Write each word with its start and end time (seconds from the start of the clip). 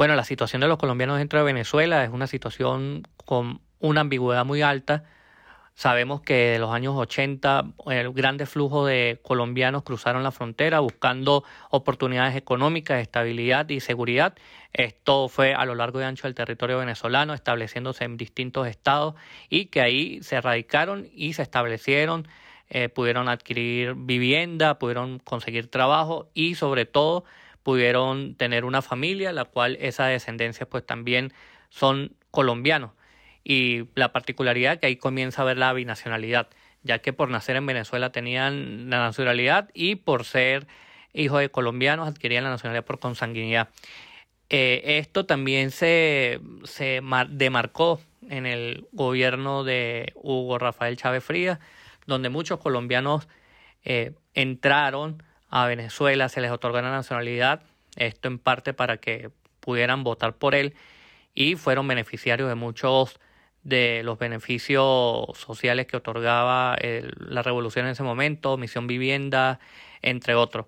Bueno, 0.00 0.16
la 0.16 0.24
situación 0.24 0.62
de 0.62 0.66
los 0.66 0.78
colombianos 0.78 1.18
dentro 1.18 1.40
de 1.40 1.44
Venezuela 1.44 2.02
es 2.02 2.08
una 2.08 2.26
situación 2.26 3.06
con 3.26 3.60
una 3.80 4.00
ambigüedad 4.00 4.46
muy 4.46 4.62
alta. 4.62 5.04
Sabemos 5.74 6.22
que 6.22 6.52
de 6.52 6.58
los 6.58 6.72
años 6.72 6.94
80 6.96 7.66
el 7.88 8.10
grande 8.14 8.46
flujo 8.46 8.86
de 8.86 9.20
colombianos 9.22 9.82
cruzaron 9.82 10.22
la 10.22 10.30
frontera 10.30 10.80
buscando 10.80 11.44
oportunidades 11.68 12.34
económicas, 12.34 13.02
estabilidad 13.02 13.68
y 13.68 13.80
seguridad. 13.80 14.32
Esto 14.72 15.28
fue 15.28 15.52
a 15.52 15.66
lo 15.66 15.74
largo 15.74 16.00
y 16.00 16.04
ancho 16.04 16.28
del 16.28 16.34
territorio 16.34 16.78
venezolano, 16.78 17.34
estableciéndose 17.34 18.04
en 18.04 18.16
distintos 18.16 18.68
estados 18.68 19.16
y 19.50 19.66
que 19.66 19.82
ahí 19.82 20.22
se 20.22 20.40
radicaron 20.40 21.08
y 21.12 21.34
se 21.34 21.42
establecieron, 21.42 22.26
eh, 22.70 22.88
pudieron 22.88 23.28
adquirir 23.28 23.92
vivienda, 23.96 24.78
pudieron 24.78 25.18
conseguir 25.18 25.70
trabajo 25.70 26.30
y 26.32 26.54
sobre 26.54 26.86
todo 26.86 27.26
pudieron 27.62 28.34
tener 28.34 28.64
una 28.64 28.82
familia, 28.82 29.32
la 29.32 29.44
cual 29.44 29.76
esa 29.80 30.06
descendencia 30.06 30.68
pues 30.68 30.84
también 30.84 31.32
son 31.68 32.14
colombianos. 32.30 32.92
Y 33.44 33.84
la 33.94 34.12
particularidad 34.12 34.78
que 34.78 34.86
ahí 34.86 34.96
comienza 34.96 35.42
a 35.42 35.44
ver 35.44 35.58
la 35.58 35.72
binacionalidad, 35.72 36.48
ya 36.82 36.98
que 36.98 37.12
por 37.12 37.30
nacer 37.30 37.56
en 37.56 37.66
Venezuela 37.66 38.12
tenían 38.12 38.90
la 38.90 38.98
nacionalidad 38.98 39.70
y 39.74 39.96
por 39.96 40.24
ser 40.24 40.66
hijos 41.12 41.40
de 41.40 41.50
colombianos 41.50 42.08
adquirían 42.08 42.44
la 42.44 42.50
nacionalidad 42.50 42.84
por 42.84 42.98
consanguinidad. 42.98 43.68
Eh, 44.48 44.98
esto 44.98 45.26
también 45.26 45.70
se, 45.70 46.40
se 46.64 47.00
demarcó 47.28 48.00
en 48.28 48.46
el 48.46 48.86
gobierno 48.92 49.64
de 49.64 50.12
Hugo 50.16 50.58
Rafael 50.58 50.96
Chávez 50.96 51.22
Frías, 51.22 51.58
donde 52.06 52.28
muchos 52.28 52.58
colombianos 52.58 53.28
eh, 53.84 54.12
entraron 54.34 55.22
a 55.50 55.66
Venezuela, 55.66 56.28
se 56.28 56.40
les 56.40 56.50
otorgó 56.50 56.80
la 56.80 56.90
nacionalidad, 56.90 57.62
esto 57.96 58.28
en 58.28 58.38
parte 58.38 58.72
para 58.72 58.98
que 58.98 59.30
pudieran 59.58 60.04
votar 60.04 60.34
por 60.34 60.54
él 60.54 60.74
y 61.34 61.56
fueron 61.56 61.86
beneficiarios 61.88 62.48
de 62.48 62.54
muchos 62.54 63.18
de 63.62 64.02
los 64.04 64.18
beneficios 64.18 65.36
sociales 65.36 65.86
que 65.86 65.96
otorgaba 65.96 66.76
la 67.18 67.42
revolución 67.42 67.86
en 67.86 67.92
ese 67.92 68.02
momento, 68.02 68.56
misión 68.56 68.86
vivienda, 68.86 69.60
entre 70.02 70.34
otros. 70.34 70.66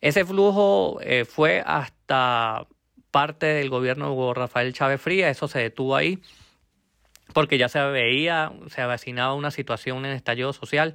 Ese 0.00 0.24
flujo 0.24 0.98
eh, 1.02 1.24
fue 1.24 1.62
hasta 1.64 2.66
parte 3.10 3.46
del 3.46 3.68
gobierno 3.68 4.14
de 4.14 4.34
Rafael 4.34 4.72
Chávez 4.72 5.00
Fría, 5.00 5.28
eso 5.28 5.46
se 5.46 5.58
detuvo 5.58 5.94
ahí, 5.94 6.20
porque 7.34 7.58
ya 7.58 7.68
se 7.68 7.80
veía, 7.80 8.52
se 8.68 8.80
avecinaba 8.80 9.34
una 9.34 9.50
situación 9.50 10.04
en 10.06 10.12
estallido 10.12 10.52
social 10.52 10.94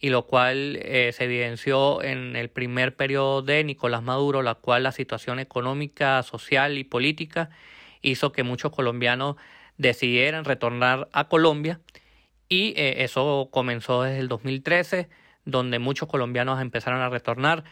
y 0.00 0.08
lo 0.08 0.26
cual 0.26 0.78
eh, 0.82 1.12
se 1.12 1.24
evidenció 1.24 2.02
en 2.02 2.34
el 2.34 2.48
primer 2.48 2.96
periodo 2.96 3.42
de 3.42 3.62
Nicolás 3.62 4.02
Maduro, 4.02 4.42
la 4.42 4.54
cual 4.54 4.82
la 4.82 4.92
situación 4.92 5.38
económica, 5.38 6.22
social 6.22 6.78
y 6.78 6.84
política 6.84 7.50
hizo 8.00 8.32
que 8.32 8.42
muchos 8.42 8.72
colombianos 8.72 9.36
decidieran 9.76 10.46
retornar 10.46 11.08
a 11.12 11.28
Colombia 11.28 11.80
y 12.48 12.72
eh, 12.76 13.04
eso 13.04 13.48
comenzó 13.52 14.02
desde 14.02 14.20
el 14.20 14.28
2013, 14.28 15.08
donde 15.44 15.78
muchos 15.78 16.08
colombianos 16.08 16.60
empezaron 16.60 17.00
a 17.00 17.10
retornar. 17.10 17.64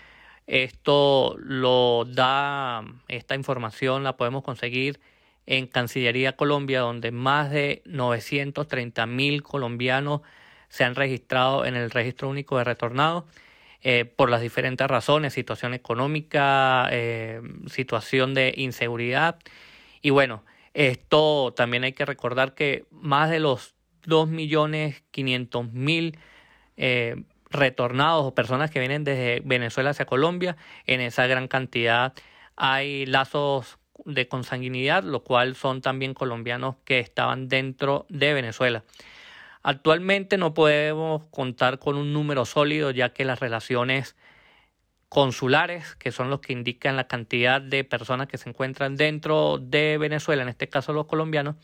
Esto 0.46 1.36
lo 1.38 2.04
da, 2.06 2.84
esta 3.08 3.34
información 3.34 4.04
la 4.04 4.16
podemos 4.16 4.44
conseguir 4.44 5.00
en 5.46 5.66
Cancillería 5.66 6.36
Colombia, 6.36 6.80
donde 6.80 7.10
más 7.10 7.50
de 7.50 7.82
930 7.86 9.06
mil 9.06 9.42
colombianos 9.42 10.20
se 10.69 10.84
han 10.84 10.94
registrado 10.94 11.64
en 11.64 11.77
el 11.77 11.91
registro 11.91 12.28
único 12.28 12.58
de 12.58 12.64
retornados 12.64 13.24
eh, 13.83 14.05
por 14.05 14.28
las 14.28 14.41
diferentes 14.41 14.86
razones, 14.86 15.33
situación 15.33 15.74
económica, 15.74 16.88
eh, 16.91 17.41
situación 17.66 18.34
de 18.34 18.52
inseguridad. 18.56 19.39
Y 20.02 20.11
bueno, 20.11 20.44
esto 20.74 21.55
también 21.56 21.84
hay 21.84 21.92
que 21.92 22.05
recordar 22.05 22.55
que 22.55 22.84
más 22.91 23.30
de 23.30 23.41
los 23.41 23.74
2.500.000 24.05 26.19
eh, 26.77 27.23
retornados 27.50 28.27
o 28.27 28.35
personas 28.35 28.70
que 28.70 28.80
vienen 28.80 29.05
desde 29.05 29.40
Venezuela 29.45 29.90
hacia 29.90 30.06
Colombia, 30.06 30.56
en 30.86 31.00
esa 31.00 31.27
gran 31.27 31.48
cantidad 31.48 32.14
hay 32.56 33.06
lazos 33.06 33.79
de 34.05 34.29
consanguinidad, 34.29 35.05
lo 35.05 35.23
cual 35.23 35.55
son 35.55 35.80
también 35.80 36.14
colombianos 36.14 36.77
que 36.85 36.98
estaban 36.98 37.48
dentro 37.48 38.06
de 38.08 38.35
Venezuela. 38.35 38.83
Actualmente 39.63 40.39
no 40.39 40.55
podemos 40.55 41.24
contar 41.30 41.79
con 41.79 41.96
un 41.96 42.13
número 42.13 42.45
sólido 42.45 42.91
ya 42.91 43.13
que 43.13 43.24
las 43.24 43.41
relaciones 43.41 44.17
consulares, 45.08 45.95
que 45.96 46.13
son 46.13 46.30
los 46.30 46.41
que 46.41 46.52
indican 46.52 46.96
la 46.96 47.08
cantidad 47.08 47.61
de 47.61 47.85
personas 47.85 48.29
que 48.29 48.39
se 48.39 48.48
encuentran 48.48 48.97
dentro 48.97 49.58
de 49.58 49.97
Venezuela, 49.98 50.42
en 50.42 50.48
este 50.48 50.68
caso 50.68 50.92
los 50.92 51.07
colombianos, 51.07 51.57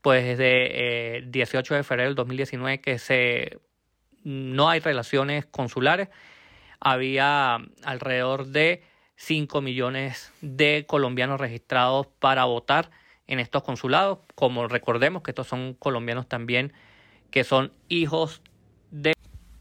pues 0.00 0.24
desde 0.24 1.16
el 1.18 1.30
18 1.30 1.74
de 1.74 1.82
febrero 1.82 2.08
del 2.08 2.14
2019 2.14 2.80
que 2.80 2.98
se 2.98 3.58
no 4.22 4.70
hay 4.70 4.80
relaciones 4.80 5.44
consulares, 5.44 6.08
había 6.80 7.58
alrededor 7.84 8.46
de 8.46 8.82
5 9.16 9.60
millones 9.60 10.32
de 10.40 10.84
colombianos 10.86 11.40
registrados 11.40 12.06
para 12.18 12.44
votar 12.44 12.90
en 13.26 13.40
estos 13.40 13.62
consulados, 13.62 14.18
como 14.34 14.66
recordemos 14.68 15.22
que 15.22 15.30
estos 15.30 15.46
son 15.46 15.74
colombianos 15.74 16.28
también 16.28 16.72
que 17.34 17.42
son 17.42 17.72
hijos 17.88 18.42
de 18.92 19.12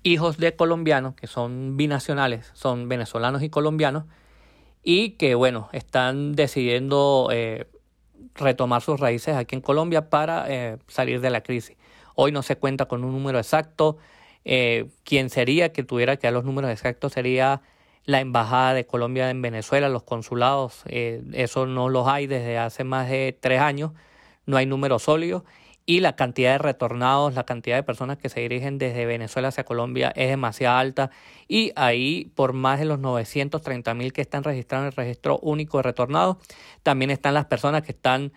hijos 0.04 0.38
de 0.38 0.56
colombianos, 0.56 1.16
que 1.16 1.26
son 1.26 1.76
binacionales, 1.76 2.52
son 2.54 2.88
venezolanos 2.88 3.42
y 3.42 3.50
colombianos, 3.50 4.04
y 4.84 5.12
que 5.14 5.34
bueno, 5.34 5.70
están 5.72 6.36
decidiendo 6.36 7.30
eh, 7.32 7.66
retomar 8.36 8.84
sus 8.84 9.00
raíces 9.00 9.36
aquí 9.36 9.56
en 9.56 9.62
Colombia 9.62 10.12
para 10.12 10.46
eh, 10.50 10.78
salir 10.88 11.20
de 11.20 11.32
la 11.32 11.42
crisis. 11.42 11.76
Hoy 12.14 12.32
no 12.32 12.44
se 12.44 12.58
cuenta 12.58 12.86
con 12.86 13.04
un 13.04 13.12
número 13.12 13.40
exacto. 13.40 13.98
Eh, 14.46 14.92
quien 15.04 15.32
sería 15.32 15.74
que 15.74 15.82
tuviera 15.82 16.18
que 16.18 16.28
dar 16.28 16.34
los 16.36 16.44
números 16.44 16.70
exactos 16.70 17.14
sería 17.14 17.64
la 18.06 18.20
Embajada 18.20 18.76
de 18.76 18.86
Colombia 18.86 19.32
en 19.32 19.42
Venezuela, 19.42 19.90
los 19.90 20.04
consulados. 20.04 20.84
eso 20.86 21.66
no 21.66 21.90
los 21.90 22.08
hay 22.08 22.28
desde 22.28 22.60
hace 22.60 22.84
más 22.84 23.10
de 23.10 23.36
tres 23.42 23.62
años. 23.62 23.94
No 24.46 24.58
hay 24.58 24.68
números 24.68 25.02
sólidos 25.02 25.42
y 25.86 26.00
la 26.00 26.16
cantidad 26.16 26.54
de 26.54 26.58
retornados, 26.60 27.34
la 27.34 27.44
cantidad 27.46 27.76
de 27.76 27.84
personas 27.84 28.18
que 28.18 28.30
se 28.30 28.40
dirigen 28.40 28.78
desde 28.78 29.06
Venezuela 29.06 29.50
hacia 29.50 29.66
Colombia 29.66 30.14
es 30.16 30.30
demasiado 30.30 30.78
alta 30.78 31.12
y 31.48 31.72
ahí 31.76 32.32
por 32.36 32.54
más 32.54 32.80
de 32.80 32.86
los 32.86 33.00
930 33.00 33.94
mil 33.94 34.14
que 34.14 34.22
están 34.22 34.44
registrados 34.44 34.84
en 34.84 34.88
el 34.88 34.94
registro 34.94 35.40
único 35.40 35.78
de 35.78 35.84
retornados, 35.84 36.38
también 36.84 37.12
están 37.12 37.34
las 37.34 37.46
personas 37.46 37.84
que 37.84 37.92
están 37.92 38.32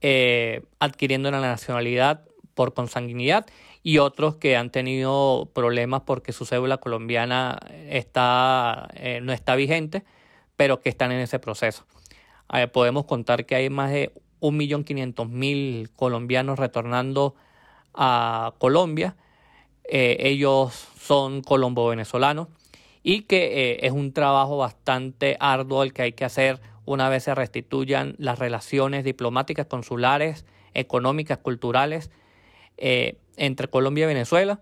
eh, 0.00 0.62
adquiriendo 0.78 1.30
la 1.30 1.40
nacionalidad 1.40 2.24
por 2.54 2.72
consanguinidad 2.72 3.46
y 3.82 3.98
otros 3.98 4.36
que 4.36 4.56
han 4.56 4.70
tenido 4.70 5.50
problemas 5.54 6.02
porque 6.02 6.32
su 6.32 6.46
cédula 6.46 6.78
colombiana 6.78 7.58
está, 7.88 8.88
eh, 8.94 9.20
no 9.22 9.32
está 9.32 9.54
vigente, 9.54 10.04
pero 10.56 10.80
que 10.80 10.88
están 10.88 11.12
en 11.12 11.20
ese 11.20 11.38
proceso. 11.38 11.86
Eh, 12.52 12.66
podemos 12.68 13.04
contar 13.04 13.44
que 13.44 13.54
hay 13.54 13.70
más 13.70 13.90
de 13.90 14.12
1.500.000 14.40 15.90
colombianos 15.94 16.58
retornando 16.58 17.34
a 17.94 18.54
Colombia. 18.58 19.16
Eh, 19.84 20.16
ellos 20.20 20.88
son 20.98 21.42
colombo-venezolanos 21.42 22.48
y 23.02 23.22
que 23.22 23.72
eh, 23.72 23.86
es 23.86 23.92
un 23.92 24.12
trabajo 24.12 24.56
bastante 24.58 25.36
arduo 25.38 25.82
el 25.82 25.92
que 25.92 26.02
hay 26.02 26.12
que 26.12 26.24
hacer 26.24 26.60
una 26.84 27.08
vez 27.08 27.24
se 27.24 27.34
restituyan 27.34 28.14
las 28.18 28.38
relaciones 28.38 29.04
diplomáticas, 29.04 29.66
consulares, 29.66 30.44
económicas, 30.74 31.38
culturales 31.38 32.10
eh, 32.76 33.18
entre 33.36 33.68
Colombia 33.68 34.04
y 34.04 34.08
Venezuela, 34.08 34.60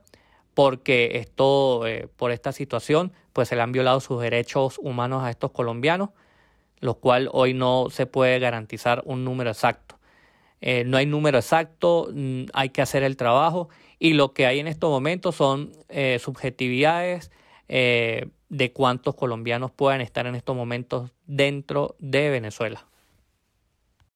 porque 0.55 1.19
esto, 1.19 1.85
por 2.17 2.31
esta 2.31 2.53
situación, 2.53 3.13
pues 3.33 3.49
se 3.49 3.57
le 3.57 3.63
han 3.63 3.73
violado 3.73 4.01
sus 4.01 4.23
derechos 4.23 4.79
humanos 4.79 5.23
a 5.23 5.31
estos 5.31 5.51
colombianos 5.51 6.11
lo 6.85 6.97
cual 6.97 7.31
hoy 7.33 7.55
no 7.55 7.87
se 7.91 8.05
puede 8.05 8.39
garantizar 8.39 9.03
un 9.07 9.25
número 9.25 9.49
exacto. 9.49 9.99
Eh, 10.61 10.85
no 10.85 10.99
hay 10.99 11.07
número 11.07 11.39
exacto, 11.39 12.11
mm, 12.13 12.45
hay 12.53 12.69
que 12.69 12.83
hacer 12.83 13.03
el 13.03 13.17
trabajo 13.17 13.71
y 13.99 14.13
lo 14.13 14.35
que 14.35 14.45
hay 14.45 14.61
en 14.61 14.67
estos 14.67 14.91
momentos 14.91 15.35
son 15.35 15.73
eh, 15.89 16.19
subjetividades 16.21 17.31
eh, 17.69 18.27
de 18.51 18.73
cuántos 18.73 19.15
colombianos 19.15 19.71
puedan 19.71 20.03
estar 20.03 20.27
en 20.27 20.35
estos 20.35 20.55
momentos 20.55 21.11
dentro 21.27 21.97
de 22.01 22.29
Venezuela. 22.29 22.87